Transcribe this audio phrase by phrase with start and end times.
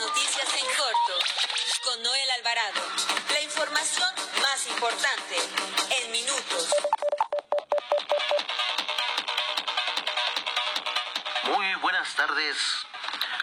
[0.00, 1.18] Noticias en corto
[1.82, 2.80] con Noel Alvarado.
[3.32, 4.08] La información
[4.40, 5.36] más importante
[6.00, 6.74] en minutos.
[11.44, 12.56] Muy buenas tardes.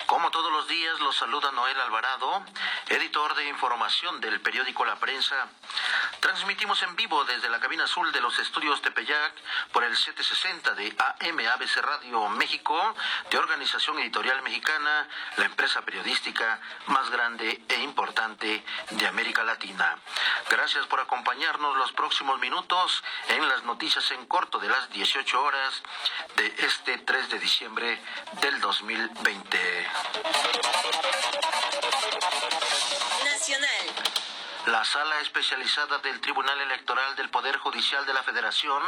[0.06, 2.46] Como todos los días, los saluda Noel Alvarado,
[2.88, 5.50] editor de información del periódico La Prensa.
[6.26, 9.34] Transmitimos en vivo desde la cabina azul de los estudios Tepeyac
[9.72, 12.96] por el 760 de AM ABC Radio México,
[13.30, 15.08] de Organización Editorial Mexicana,
[15.38, 20.00] la empresa periodística más grande e importante de América Latina.
[20.50, 25.84] Gracias por acompañarnos los próximos minutos en las noticias en corto de las 18 horas
[26.38, 28.02] de este 3 de diciembre
[28.42, 29.88] del 2020.
[33.26, 34.05] Nacional.
[34.66, 38.82] La sala especializada del Tribunal Electoral del Poder Judicial de la Federación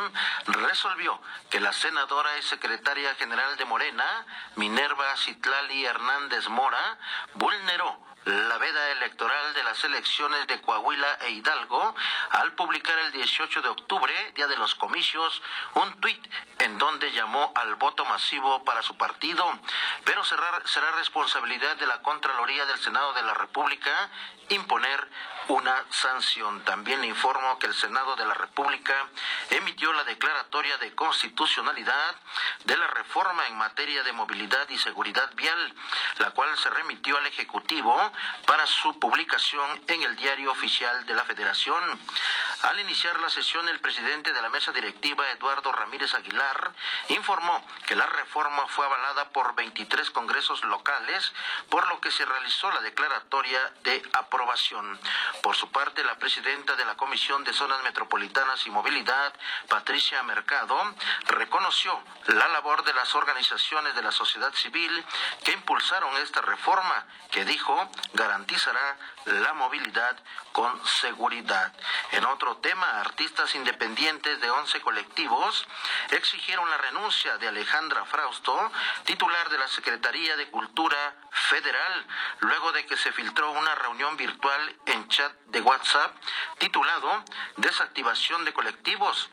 [0.47, 6.97] resolvió que la senadora y secretaria general de Morena, Minerva Citlali Hernández Mora,
[7.35, 11.95] vulneró la veda electoral de las elecciones de Coahuila e Hidalgo
[12.31, 15.43] al publicar el 18 de octubre, día de los comicios,
[15.75, 19.45] un tuit en donde llamó al voto masivo para su partido,
[20.03, 24.09] pero será, será responsabilidad de la Contraloría del Senado de la República
[24.49, 25.07] imponer
[25.47, 26.61] una sanción.
[26.61, 28.93] También le informo que el Senado de la República
[29.49, 32.15] emitió la declaratoria de constitucionalidad
[32.65, 35.73] de la reforma en materia de movilidad y seguridad vial,
[36.19, 38.11] la cual se remitió al Ejecutivo
[38.45, 41.83] para su publicación en el Diario Oficial de la Federación.
[42.63, 46.73] Al iniciar la sesión, el presidente de la mesa directiva, Eduardo Ramírez Aguilar,
[47.09, 51.33] informó que la reforma fue avalada por 23 congresos locales,
[51.69, 54.99] por lo que se realizó la declaratoria de aprobación.
[55.43, 59.33] Por su parte, la presidenta de la Comisión de Zonas Metropolitanas y Movilidad,
[59.69, 60.95] Patricia Mercado,
[61.27, 65.05] reconoció la labor de las organizaciones de la sociedad civil
[65.43, 70.17] que impulsaron esta reforma, que dijo garantizará la movilidad
[70.51, 71.73] con seguridad.
[72.11, 75.67] En otro tema, artistas independientes de 11 colectivos
[76.11, 78.71] exigieron la renuncia de Alejandra Frausto,
[79.03, 82.07] titular de la Secretaría de Cultura Federal,
[82.39, 86.15] luego de que se filtró una reunión virtual en chat de WhatsApp
[86.57, 87.23] titulado
[87.57, 89.29] Desactivación de colectivos.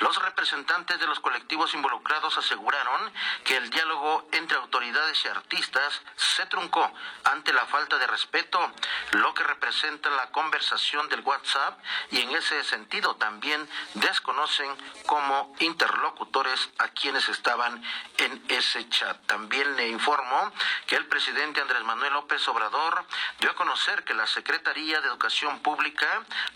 [0.00, 3.12] Los representantes de los colectivos involucrados aseguraron
[3.44, 6.92] que el diálogo entre autoridades y artistas se truncó
[7.24, 8.60] ante la falta de respeto,
[9.12, 11.78] lo que representa la conversación del WhatsApp
[12.10, 14.70] y en ese sentido también desconocen
[15.06, 17.82] como interlocutores a quienes estaban
[18.18, 19.16] en ese chat.
[19.26, 20.52] También le informo
[20.86, 23.04] que el presidente Andrés Manuel López Obrador
[23.40, 26.06] dio a conocer que la Secretaría de Educación Pública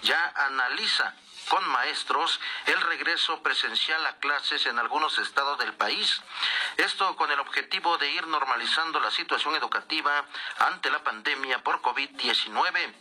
[0.03, 1.15] ya analiza
[1.53, 6.23] con maestros el regreso presencial a clases en algunos estados del país.
[6.79, 10.25] Esto con el objetivo de ir normalizando la situación educativa
[10.61, 12.95] ante la pandemia por COVID-19.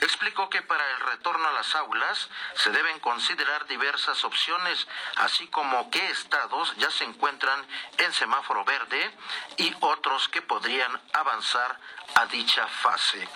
[0.00, 5.88] Explicó que para el retorno a las aulas se deben considerar diversas opciones, así como
[5.92, 7.64] qué estados ya se encuentran
[7.98, 9.16] en semáforo verde
[9.58, 11.78] y otros que podrían avanzar
[12.14, 13.28] a dicha fase.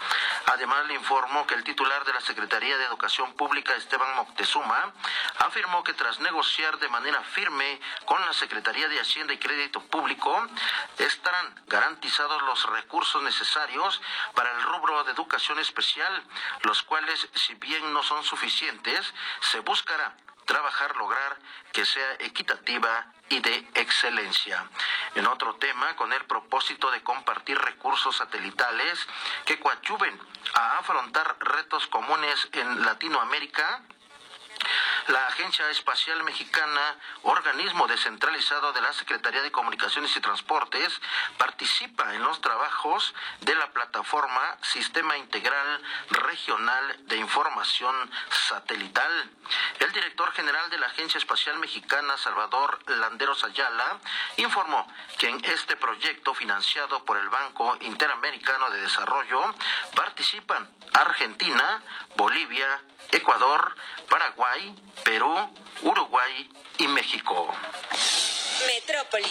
[0.47, 4.56] Además, le informó que el titular de la Secretaría de Educación Pública, Esteban Moctezuma,
[5.39, 10.47] afirmó que tras negociar de manera firme con la Secretaría de Hacienda y Crédito Público,
[10.99, 14.01] estarán garantizados los recursos necesarios
[14.35, 16.23] para el rubro de educación especial,
[16.63, 21.37] los cuales, si bien no son suficientes, se buscará trabajar lograr
[21.73, 24.65] que sea equitativa y de excelencia.
[25.17, 29.07] En otro tema, con el propósito de compartir recursos satelitales
[29.45, 30.19] que coadyuven
[30.55, 33.83] a afrontar retos comunes en Latinoamérica,
[35.09, 41.01] la Agencia Espacial Mexicana, organismo descentralizado de la Secretaría de Comunicaciones y Transportes,
[41.39, 47.95] participa en los trabajos de la plataforma Sistema Integral Regional de Información
[48.49, 49.31] Satelital.
[49.79, 53.99] El director general de la Agencia Espacial Mexicana, Salvador Landeros Ayala,
[54.37, 54.87] informó
[55.19, 59.55] que en este proyecto financiado por el Banco Interamericano de Desarrollo
[59.95, 61.83] participan Argentina,
[62.17, 62.81] Bolivia,
[63.13, 63.75] Ecuador,
[64.09, 64.75] Paraguay,
[65.05, 65.51] Perú,
[65.83, 67.53] Uruguay y México.
[68.67, 69.31] Metrópoli.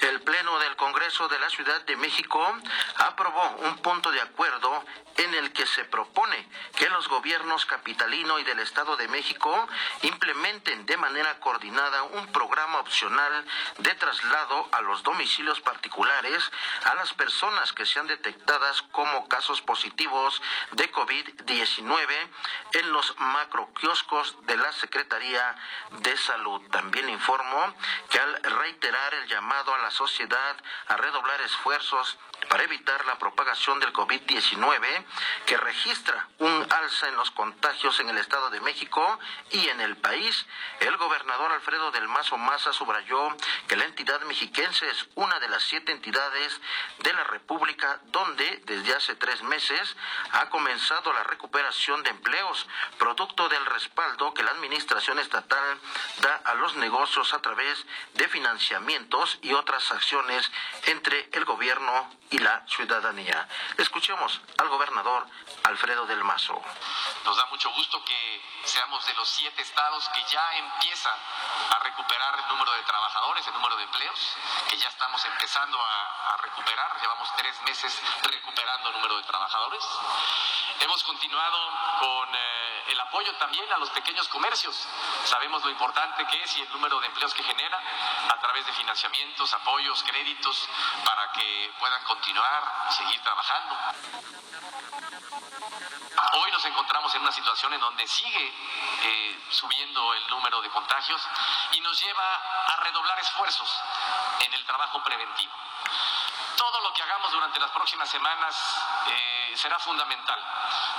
[0.00, 2.40] El Pleno del Congreso de la Ciudad de México
[2.96, 4.84] aprobó un punto de acuerdo
[5.18, 9.68] en el que se propone que los gobiernos capitalino y del Estado de México
[10.02, 13.44] implementen de manera coordinada un programa opcional
[13.78, 16.50] de traslado a los domicilios particulares
[16.84, 20.42] a las personas que sean detectadas como casos positivos
[20.72, 22.28] de COVID-19
[22.72, 25.54] en los macroquioscos de la Secretaría
[26.00, 26.60] de Salud.
[26.70, 27.74] También informó
[28.10, 30.56] que al reiterar el llamado a la sociedad sociedad
[30.86, 32.16] a redoblar esfuerzos
[32.48, 35.04] para evitar la propagación del COVID-19,
[35.46, 39.18] que registra un alza en los contagios en el Estado de México
[39.50, 40.46] y en el país.
[40.80, 43.36] El gobernador Alfredo del Mazo Maza subrayó
[43.66, 46.60] que la entidad mexiquense es una de las siete entidades
[46.98, 49.96] de la República donde desde hace tres meses
[50.32, 52.66] ha comenzado la recuperación de empleos,
[52.98, 55.80] producto del respaldo que la administración estatal
[56.20, 57.84] da a los negocios a través
[58.14, 60.50] de financiamientos y otras acciones
[60.86, 63.48] entre el gobierno y la ciudadanía.
[63.76, 65.26] Escuchemos al gobernador
[65.64, 66.60] Alfredo del Mazo.
[67.24, 71.18] Nos da mucho gusto que seamos de los siete estados que ya empiezan
[71.70, 74.36] a recuperar el número de trabajadores, el número de empleos,
[74.68, 79.84] que ya estamos empezando a, recuperar, llevamos tres meses recuperando el número de trabajadores.
[80.80, 81.58] Hemos continuado
[82.00, 84.88] con eh, el apoyo también a los pequeños comercios.
[85.24, 87.80] Sabemos lo importante que es y el número de empleos que genera
[88.28, 90.68] a través de financiamientos, apoyos, créditos,
[91.04, 93.76] para que puedan continuar y seguir trabajando.
[96.32, 98.54] Hoy nos encontramos en una situación en donde sigue
[99.02, 101.22] eh, subiendo el número de contagios
[101.72, 102.34] y nos lleva
[102.66, 103.80] a redoblar esfuerzos
[104.40, 105.52] en el trabajo preventivo.
[106.58, 108.56] Todo lo que hagamos durante las próximas semanas
[109.06, 110.40] eh, será fundamental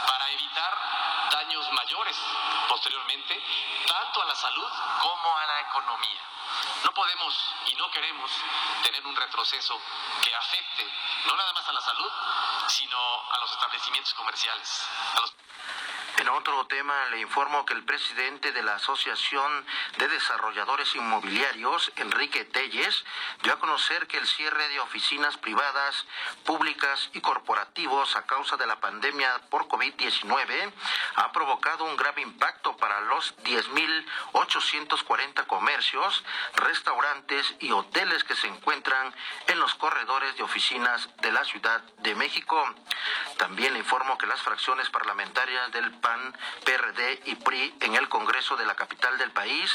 [0.08, 2.18] para evitar daños mayores
[2.70, 3.44] posteriormente,
[3.86, 4.72] tanto a la salud
[5.02, 6.22] como a la economía.
[6.86, 8.32] No podemos y no queremos
[8.84, 9.78] tener un retroceso
[10.24, 10.90] que afecte
[11.26, 12.12] no nada más a la salud,
[12.68, 12.98] sino
[13.30, 14.88] a los establecimientos comerciales.
[16.30, 19.66] En otro tema, le informo que el presidente de la Asociación
[19.98, 23.04] de Desarrolladores Inmobiliarios, Enrique Telles,
[23.42, 26.06] dio a conocer que el cierre de oficinas privadas,
[26.46, 30.72] públicas y corporativos a causa de la pandemia por COVID-19
[31.16, 36.24] ha provocado un grave impacto para los 10.840 comercios,
[36.58, 39.16] restaurantes y hoteles que se encuentran
[39.48, 42.64] en los corredores de oficinas de la Ciudad de México.
[43.40, 48.58] También le informo que las fracciones parlamentarias del PAN, PRD y PRI en el Congreso
[48.58, 49.72] de la capital del país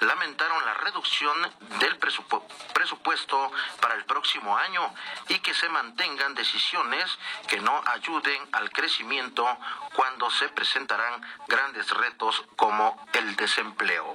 [0.00, 1.32] lamentaron la reducción
[1.78, 4.92] del presupuesto para el próximo año
[5.28, 7.04] y que se mantengan decisiones
[7.46, 9.46] que no ayuden al crecimiento
[9.94, 14.12] cuando se presentarán grandes retos como el desempleo.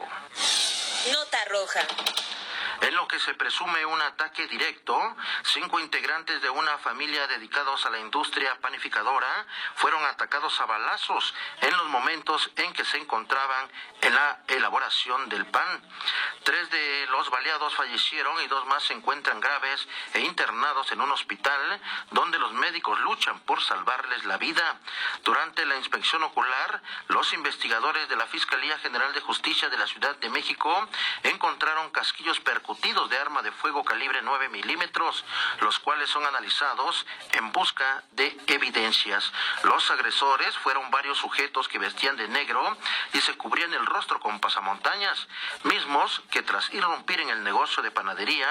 [1.10, 1.88] Nota roja
[2.82, 4.98] en lo que se presume un ataque directo,
[5.44, 9.46] cinco integrantes de una familia dedicados a la industria panificadora
[9.76, 13.70] fueron atacados a balazos en los momentos en que se encontraban
[14.02, 15.82] en la elaboración del pan.
[16.44, 21.12] Tres de los baleados fallecieron y dos más se encuentran graves e internados en un
[21.12, 21.82] hospital
[22.12, 24.80] donde los médicos luchan por salvarles la vida.
[25.24, 30.16] Durante la inspección ocular, los investigadores de la Fiscalía General de Justicia de la Ciudad
[30.18, 30.88] de México
[31.24, 32.69] encontraron casquillos percutidos
[33.10, 35.26] de arma de fuego calibre 9 milímetros,
[35.62, 39.34] los cuales son analizados en busca de evidencias.
[39.64, 42.78] Los agresores fueron varios sujetos que vestían de negro
[43.14, 45.28] y se cubrían el rostro con pasamontañas,
[45.64, 48.48] mismos que tras irrumpir en el negocio de panadería,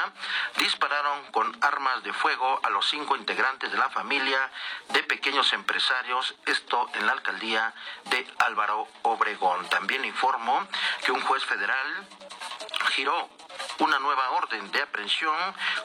[0.56, 4.50] dispararon con armas de fuego a los cinco integrantes de la familia
[4.88, 7.72] de pequeños empresarios, esto en la alcaldía
[8.06, 9.68] de Álvaro Obregón.
[9.68, 10.66] También informó
[11.04, 12.08] que un juez federal
[12.90, 13.28] giró
[13.78, 15.36] una nueva orden de aprehensión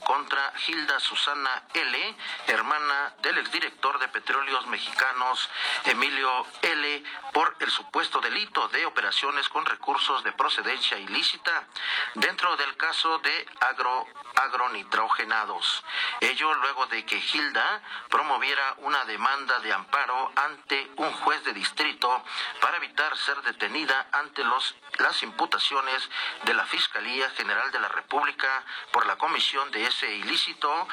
[0.06, 2.16] contra Hilda Susana L.,
[2.48, 5.50] hermana del exdirector de Petróleos Mexicanos
[5.86, 11.68] Emilio L., por el supuesto delito de operaciones con recursos de procedencia ilícita
[12.16, 14.06] dentro del caso de agro,
[14.36, 15.84] agronitrogenados.
[16.20, 22.24] Ello luego de que Hilda promoviera una demanda de amparo ante un juez de distrito
[22.62, 26.10] para evitar ser detenida ante los, las imputaciones
[26.44, 30.88] de la Fiscalía General de la República por la comisión de ese ilícito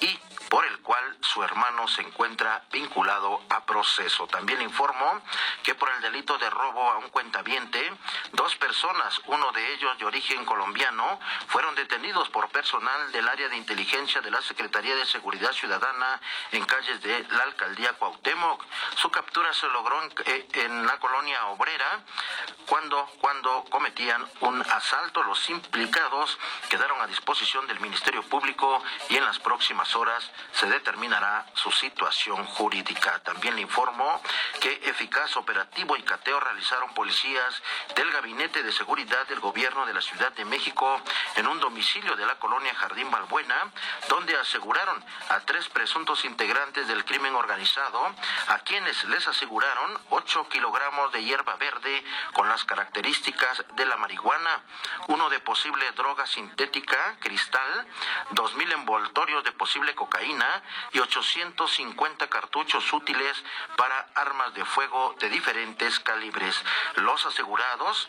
[0.00, 0.18] y
[0.50, 4.26] por el cual su hermano se encuentra vinculado a proceso.
[4.26, 5.22] También informó
[5.62, 7.80] que por el delito de robo a un cuentaviente,
[8.32, 13.56] dos personas, uno de ellos de origen colombiano, fueron detenidos por personal del área de
[13.56, 18.64] inteligencia de la Secretaría de Seguridad Ciudadana en calles de la alcaldía Cuauhtémoc.
[18.96, 22.00] Su captura se logró en, eh, la colonia obrera
[22.66, 25.22] cuando, cuando cometían un asalto.
[25.22, 26.36] Los implicados
[26.68, 32.44] quedaron a disposición del Ministerio Público y en las próximas horas se determinará su situación
[32.46, 33.18] jurídica.
[33.20, 34.20] También le informo
[34.60, 37.62] que eficaz operativo y cateo realizaron policías
[37.94, 41.00] del Gabinete de Seguridad del Gobierno de la Ciudad de México
[41.36, 43.70] en un domicilio de la colonia Jardín Balbuena,
[44.08, 48.14] donde aseguraron a tres presuntos integrantes del crimen organizado,
[48.48, 54.62] a quienes les aseguraron 8 kilogramos de hierba verde con las características de la marihuana,
[55.08, 57.86] uno de posible droga sintética, cristal,
[58.32, 60.29] 2.000 envoltorios de posible cocaína
[60.92, 63.44] y 850 cartuchos útiles
[63.76, 66.62] para armas de fuego de diferentes calibres.
[66.96, 68.08] Los asegurados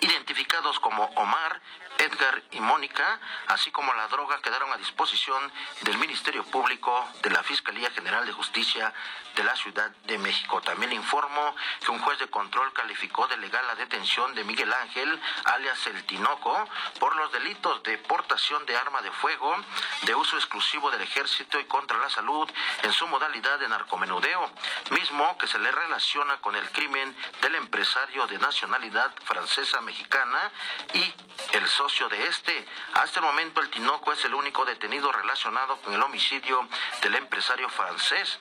[0.00, 1.60] identificados como Omar,
[2.00, 5.52] Edgar y Mónica, así como la droga, quedaron a disposición
[5.82, 8.92] del Ministerio Público de la Fiscalía General de Justicia
[9.36, 10.62] de la Ciudad de México.
[10.62, 11.54] También informó
[11.84, 16.02] que un juez de control calificó de legal la detención de Miguel Ángel, alias El
[16.04, 19.54] Tinoco, por los delitos de portación de arma de fuego,
[20.02, 22.50] de uso exclusivo del ejército y contra la salud
[22.82, 24.50] en su modalidad de narcomenudeo,
[24.90, 30.50] mismo que se le relaciona con el crimen del empresario de nacionalidad francesa mexicana
[30.94, 31.14] y
[31.52, 32.66] el socio de este.
[32.94, 36.66] Hasta el momento el Tinoco es el único detenido relacionado con el homicidio
[37.02, 38.38] del empresario francés.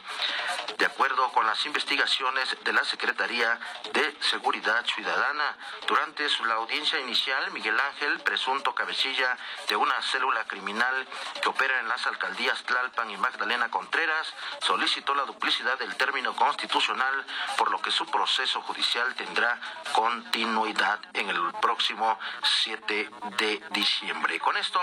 [0.77, 3.59] De acuerdo con las investigaciones de la Secretaría
[3.91, 9.35] de Seguridad Ciudadana, durante la audiencia inicial, Miguel Ángel, presunto cabecilla
[9.67, 11.07] de una célula criminal
[11.41, 17.25] que opera en las alcaldías Tlalpan y Magdalena Contreras, solicitó la duplicidad del término constitucional,
[17.57, 19.59] por lo que su proceso judicial tendrá
[19.91, 24.37] continuidad en el próximo 7 de diciembre.
[24.39, 24.79] Con esto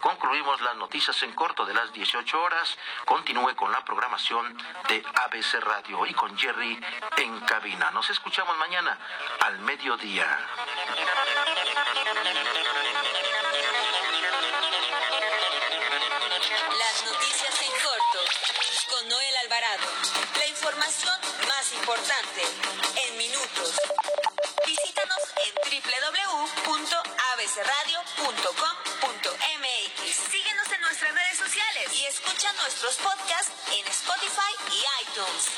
[0.00, 2.76] concluimos las noticias en corto de las 18 horas.
[3.04, 4.56] Continúe con la programación
[4.88, 6.78] de ABC Radio y con Jerry
[7.16, 7.90] en cabina.
[7.92, 8.98] Nos escuchamos mañana
[9.40, 10.26] al mediodía.
[16.78, 18.18] Las noticias en corto
[18.90, 19.88] con Noel Alvarado.
[20.36, 22.42] La información más importante
[23.06, 23.80] en minutos.
[24.66, 25.70] Visítanos en
[27.40, 30.30] www.abcradio.com.mx.
[30.30, 35.48] Síguenos en nuestras redes sociales y escucha nuestros podcasts en Spotify y iTunes.